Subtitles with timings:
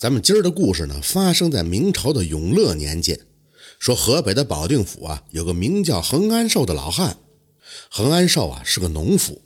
[0.00, 3.20] 咱们今儿的故事呢，发生在明朝的永乐年间。
[3.78, 7.18] 说河北的保定府啊，有个名叫恒安寿的老汉。
[7.90, 9.42] 恒安寿啊是个农夫，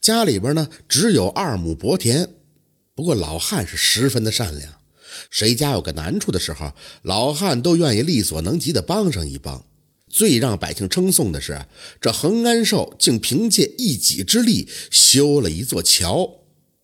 [0.00, 2.28] 家里边呢只有二亩薄田。
[2.96, 4.72] 不过老汉是十分的善良，
[5.30, 6.72] 谁家有个难处的时候，
[7.02, 9.64] 老汉都愿意力所能及的帮上一帮。
[10.08, 11.66] 最让百姓称颂的是，
[12.00, 16.28] 这恒安寿竟凭借一己之力修了一座桥。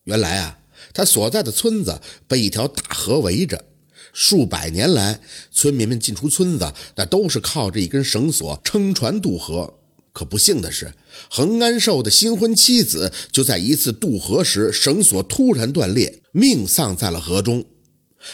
[0.05, 0.60] 原来啊。
[0.93, 3.65] 他所在的村子被一条大河围着，
[4.13, 5.21] 数百年来，
[5.53, 9.75] 村民们进出村子那都是靠着一根绳索撑船渡河。
[10.13, 10.93] 可不幸的是，
[11.31, 17.65] 恒安寿的新婚妻子就在一次渡河时，绳索突然断裂，命丧在了河中。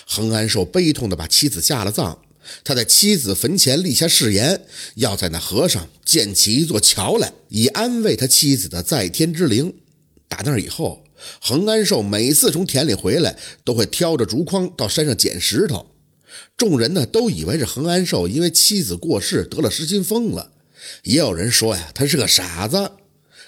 [0.07, 2.17] 恒安寿悲痛地把妻子下了葬，
[2.65, 4.63] 他在妻子坟前立下誓言，
[4.95, 9.75] 要在那河上建起一座桥来，以安慰他妻子的在天之灵。
[10.29, 11.03] 打那以后。
[11.41, 15.87] 恒安寿每次从田里回来，都会挑着竹筐到山上捡石头。
[16.59, 20.53] 众人呢都以为是恒安寿因为妻子过世得了失心疯了，
[21.05, 22.93] 也有人说呀他是个傻子。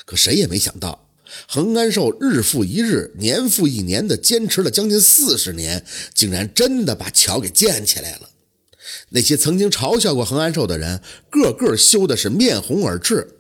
[0.07, 1.11] 可谁也没想到，
[1.47, 8.31] 恒安寿日复一日、年复一年的坚持了将近四十年，竟然真的把桥给建起来了。
[9.11, 13.38] 那些曾经嘲笑过恒安寿的人，个个羞的是面红耳赤。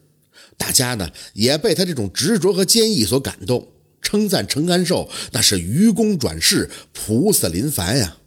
[0.58, 3.68] 大家呢也被他这种执着和坚毅所感动。
[4.00, 8.18] 称赞程安寿那是愚公转世，菩萨临凡呀。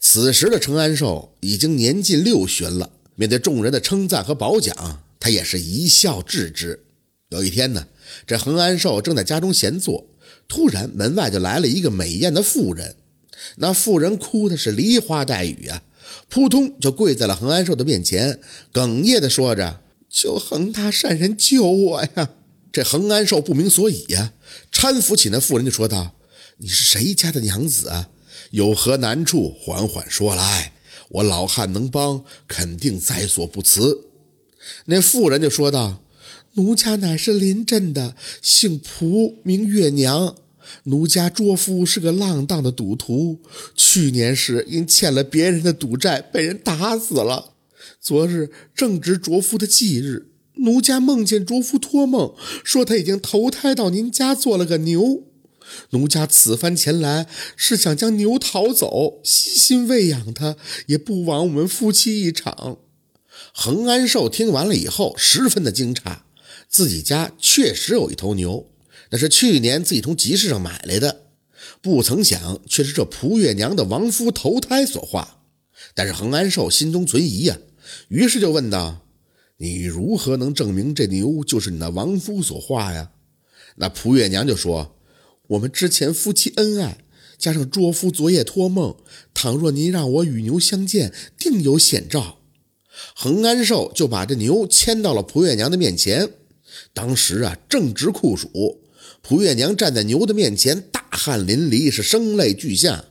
[0.00, 6.84] 此时的程安寿已经年近六旬了，面对众人的称赞和褒奖，他也是一笑置之。
[7.28, 7.86] 有一天呢，
[8.26, 10.06] 这恒安寿正在家中闲坐，
[10.48, 12.96] 突然门外就来了一个美艳的妇人。
[13.56, 15.82] 那妇人哭的是梨花带雨啊，
[16.30, 18.40] 扑通就跪在了恒安寿的面前，
[18.72, 19.80] 哽咽的说着
[20.14, 22.30] ：“求恒大善人救我呀！”
[22.70, 24.32] 这恒安寿不明所以呀，
[24.72, 26.14] 搀扶起那妇人就说道
[26.58, 28.10] ：“你是谁家的娘子啊？
[28.50, 29.52] 有何难处？
[29.60, 30.72] 缓缓说来，
[31.08, 34.06] 我老汉能帮，肯定在所不辞。”
[34.86, 36.02] 那妇人就说道
[36.54, 40.36] ：“奴家乃是临镇的，姓蒲，名月娘。
[40.84, 43.38] 奴家卓夫是个浪荡的赌徒，
[43.76, 47.53] 去年时因欠了别人的赌债，被人打死了。
[48.00, 55.24] 昨日正值卓夫的忌日。”奴家梦见卓夫托梦说他已经投胎到您家做了个牛，
[55.90, 60.56] 奴家此番前来是想将牛讨走，悉心喂养他，
[60.86, 62.78] 也不枉我们夫妻一场。
[63.52, 66.18] 恒安寿听完了以后，十分的惊诧，
[66.68, 68.70] 自己家确实有一头牛，
[69.10, 71.22] 那是去年自己从集市上买来的，
[71.82, 75.40] 不曾想却是这蒲月娘的亡夫投胎所化。
[75.94, 77.58] 但是恒安寿心中存疑呀，
[78.08, 79.00] 于是就问道。
[79.58, 83.12] 你如何能证明这牛就是你那亡夫所化呀？
[83.76, 84.96] 那蒲月娘就说
[85.46, 86.98] ：“我们之前夫妻恩爱，
[87.38, 88.96] 加上卓夫昨夜托梦，
[89.32, 92.40] 倘若您让我与牛相见，定有显兆。”
[93.14, 96.30] 恒安寿就把这牛牵到了蒲月娘的面前。
[96.92, 98.82] 当时啊，正值酷暑，
[99.22, 103.04] 蒲月娘站在牛的面前，大汗淋漓，是声泪俱下。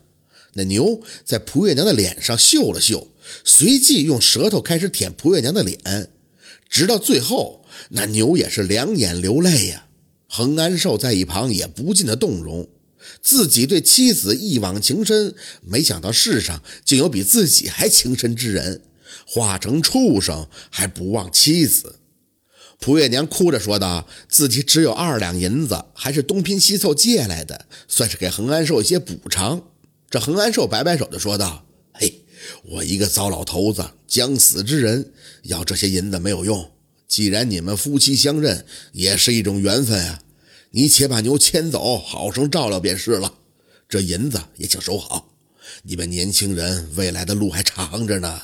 [0.54, 3.08] 那牛在蒲月娘的脸上嗅了嗅，
[3.44, 6.10] 随即用舌头开始舔蒲月娘的脸。
[6.70, 9.88] 直到最后，那牛也是两眼流泪呀。
[10.28, 12.68] 恒安寿在一旁也不禁的动容，
[13.22, 18.82] 自己对妻子一往情深，没想到世上竟有比自己还情深之人，
[19.28, 21.98] 化成畜生还不忘妻子。
[22.80, 29.68] 蒲月娘哭着说道：“自己只有二两银子，还是东拼西凑借来的，算是给恒安寿一些补偿。”
[30.14, 32.24] 这恒安寿摆摆手就说道：“嘿。”
[32.70, 36.70] 我一个糟老头子，将死之人，要这些银子没有用。
[37.08, 40.22] 既然你们夫妻相认，也是一种缘分啊。
[40.70, 43.34] 你且把牛牵走，好生照料便是了。
[43.90, 45.34] 这银子也请收好。
[45.82, 48.40] 你们年轻人未来的路还长着呢。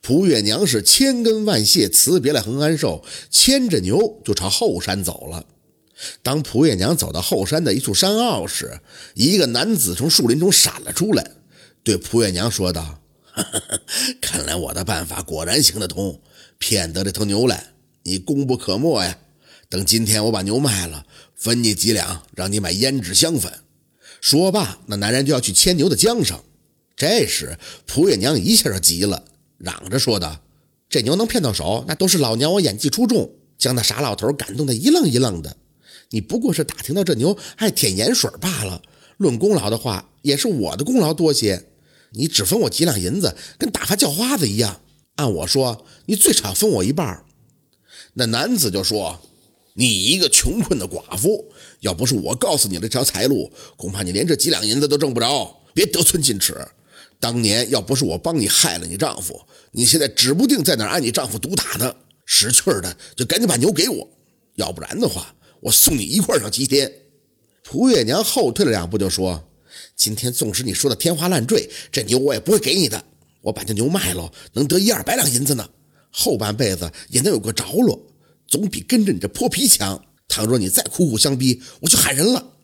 [0.00, 5.44] 蒲月娘是千恩万谢，辞别了恒安寿，牵着牛就朝后山走了。
[6.22, 8.80] 当蒲月娘走到后山的一处山坳时，
[9.14, 11.30] 一个男子从树林中闪了出来。
[11.82, 13.00] 对蒲月娘说道
[14.20, 16.20] ：“看来我的办法果然行得通，
[16.58, 19.18] 骗得这头牛来，你功不可没呀！
[19.68, 21.06] 等今天我把牛卖了，
[21.36, 23.52] 分你几两，让你买胭脂香粉。”
[24.20, 26.38] 说罢，那男人就要去牵牛的缰绳。
[26.96, 29.24] 这时，蒲月娘一下就急了，
[29.56, 30.40] 嚷着说道
[30.90, 35.56] ：“这牛能骗到手，那都是老娘我演技出众，将那傻老头感动得一愣一愣的。
[36.10, 38.82] 你不过是打听到这牛爱舔盐水罢了，
[39.16, 41.66] 论功劳的话，也是我的功劳多些。”
[42.12, 44.80] 你只分我几两银子，跟打发叫花子一样。
[45.14, 47.24] 按我说，你最少分我一半。
[48.14, 49.20] 那男子就说
[49.74, 55.56] ：“你一个穷困的寡妇，要不是我告诉你这条财路，恐怕你连这几两银子都挣不着。
[55.72, 56.66] 别得寸进尺。
[57.20, 59.40] 当年要不是我帮你害了你丈夫，
[59.70, 61.94] 你现在指不定在哪挨你丈夫毒打呢。
[62.26, 64.08] 识趣的就赶紧把牛给我，
[64.56, 66.92] 要不然的话，我送你一块上西天。
[67.62, 69.48] 蒲月娘后退了两步，就说
[69.94, 73.04] ：“今天纵使你说的天花乱坠，这牛我也不会给你的。
[73.42, 75.68] 我把这牛卖了，能得一二百两银子呢，
[76.10, 78.00] 后半辈子也能有个着落，
[78.46, 80.02] 总比跟着你这泼皮强。
[80.28, 82.54] 倘若你再苦苦相逼，我就喊人了。”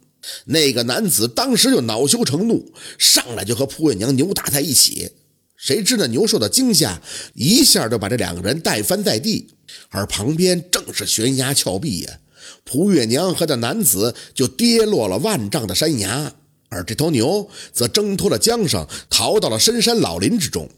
[0.47, 5.13] 那个男子当时就恼羞成怒，上来就和蒲月娘扭打在一起。
[5.57, 7.01] 谁知那牛受到惊吓，
[7.35, 9.49] 一下就把这两个人带翻在地，
[9.89, 12.19] 而旁边正是悬崖峭壁呀。
[12.65, 16.33] 蒲月娘和那男子就跌落了万丈的山崖，
[16.69, 20.69] 而这头牛则挣脱了缰绳，逃到了深山老林之中。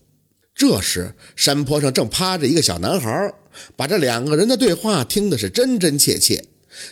[0.54, 3.32] 这时，山坡上正趴着一个小男孩，
[3.76, 6.44] 把这两个人的对话听的是真真切切。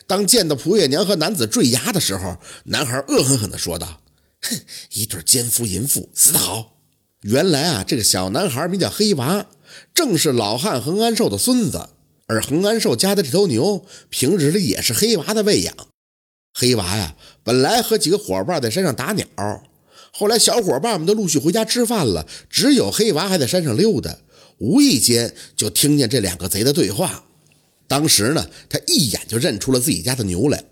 [0.07, 4.01] 当见到蒲月娘和男子坠崖的时候，男孩恶狠狠地说道
[4.43, 4.57] ：“哼，
[4.93, 6.79] 一对奸夫淫妇，死得好！”
[7.23, 9.47] 原来啊，这个小男孩名叫黑娃，
[9.93, 11.89] 正是老汉恒安寿的孙子。
[12.27, 15.75] 而恒安寿家的这头牛，平日里也是黑娃的喂养。
[16.53, 19.27] 黑娃呀，本来和几个伙伴在山上打鸟，
[20.11, 24.19] 后来小伙伴们都陆续回家吃饭了，只有黑娃还在山上溜达。
[24.59, 27.25] 无意间就听见这两个贼的对话。
[27.87, 30.65] 当时呢，他一眼就认出了自己家的牛来，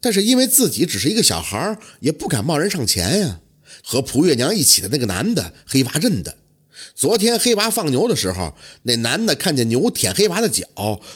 [0.00, 3.40] 但是因为自己只是一个小孩，也不敢贸然上前呀。
[3.82, 6.36] 和蒲月娘一起的那个男的，黑娃认得。
[6.94, 10.66] 昨天黑娃放牛的时候，那男的看见牛舔黑娃的脚，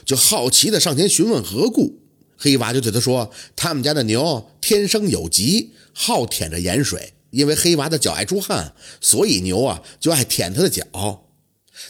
[0.05, 2.01] 就好奇的上前询问何故。
[2.37, 7.15] 黑娃就对他说：“他们家的牛天生有疾，好舔着盐水。
[7.31, 10.85] 因为黑娃的脚爱出汗，所以牛啊就爱舔他的脚。”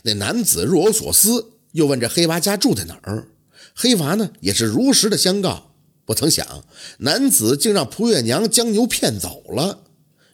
[0.05, 3.29] 那男子若有所思，又问这黑娃家住在哪儿。
[3.75, 5.73] 黑娃呢也是如实的相告，
[6.07, 6.65] 不曾想
[6.99, 9.81] 男子竟让蒲月娘将牛骗走了。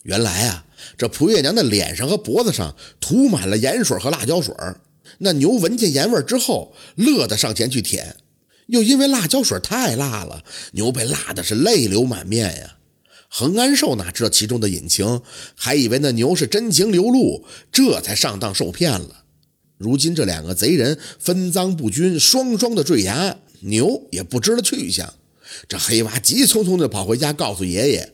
[0.02, 0.66] 原来啊，
[0.96, 4.54] 这蒲月娘的脸上和脖子上涂满了盐水和辣椒水
[5.18, 8.16] 那牛闻见盐味之后，乐得上前去舔，
[8.68, 12.76] 又因为辣椒水太辣了，牛被辣的是泪流满面呀。
[13.28, 15.22] 恒安寿哪知道其中的隐情，
[15.54, 19.24] 还以为那牛是真情流露，这才上当受骗了。
[19.78, 25.14] 如今这两个贼人分赃不均，双双的坠崖，牛也不知了去向。
[25.68, 28.12] 这黑娃急匆匆地跑回家，告诉爷爷：“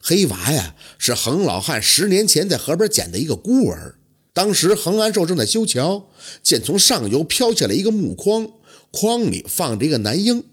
[0.00, 3.96] 黑娃呀，是恒老汉十年前在河边捡的一个孤儿。
[4.32, 6.08] 当时恒安寿正在修桥，
[6.42, 8.50] 见从上游飘下来一个木筐，
[8.90, 10.44] 筐里放着一个男婴。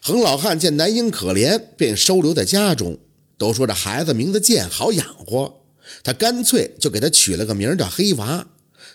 [0.00, 2.98] 恒老汉见男婴可怜，便收留在家中。
[3.36, 5.60] 都说这孩子名字贱，好养活，
[6.02, 8.48] 他干脆就给他取了个名叫黑娃。”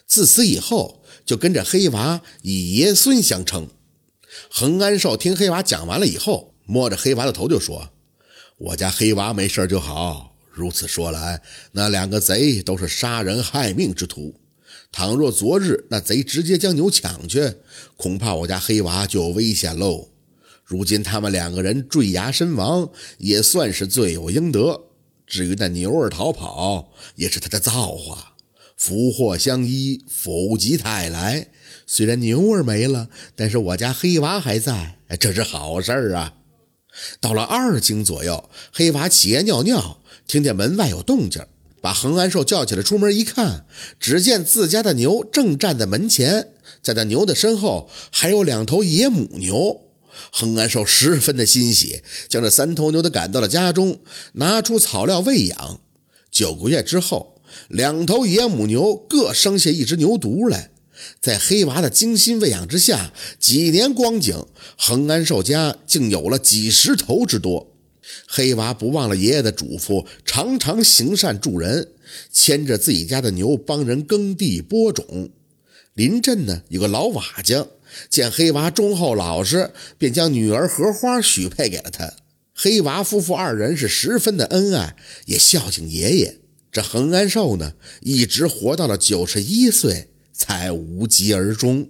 [0.06, 3.70] 自此以后，就跟着黑娃以爷孙相称。
[4.50, 7.90] 恒安寿听黑娃讲完了以后，摸着黑娃的头就说
[8.64, 10.38] ：“我家黑娃没事就好。
[10.50, 11.42] 如此说来，
[11.74, 14.34] 那两个贼都是杀人害命之徒。
[14.90, 17.56] 倘若昨日那贼直接将牛抢去，
[17.98, 20.08] 恐怕我家黑娃就有危险喽。
[20.64, 24.80] 如今他们两个人坠崖身亡，也算是罪有应得。
[25.28, 28.36] 至于那牛儿逃跑，也是他的造化。”
[28.78, 31.50] 福祸相依，否极泰来。
[31.86, 36.34] 虽然牛儿没了，但是我家黑娃还在，这是好事儿啊。
[37.20, 41.46] 到了二更左右，黑娃起夜尿尿，听见门外有动静，
[41.82, 43.66] 把恒安寿叫起来，出门一看，
[44.00, 46.50] 只见自家的牛正站在门前，
[46.82, 49.82] 在那牛的身后还有两头野母牛。
[50.32, 54.00] 恒安寿十分的欣喜，将这三头牛都赶到了家中，
[54.34, 55.80] 拿出草料喂养。
[56.32, 57.32] 九个月之后。
[57.68, 60.72] 两头野母牛各生下一只牛犊来，
[61.22, 64.46] 在黑娃的精心喂养之下，几年光景，
[64.78, 67.72] 恒安寿家竟有了几十头之多。
[68.28, 71.90] 黑娃不忘了爷爷的嘱咐，常常行善助人，
[72.32, 75.30] 牵着自己家的牛帮人耕地播种。
[75.94, 77.68] 临镇呢有个老瓦匠，
[78.10, 82.14] 见黑娃忠厚老实，便将女儿荷花许配给了他。
[82.54, 84.96] 黑娃夫妇二人是十分的恩爱，
[85.26, 86.40] 也孝敬爷爷。
[86.72, 90.10] 这恒安寿呢，一直活到了九十一岁，
[90.44, 91.90] 才无疾而终。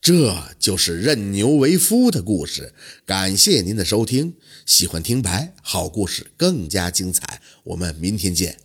[0.00, 2.74] 这就是认牛为夫的故事。
[3.06, 4.34] 感谢您的收听，
[4.66, 8.58] 喜欢听白好故事更加精彩，我们明天见。